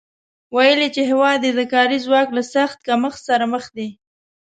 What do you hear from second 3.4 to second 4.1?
مخ دی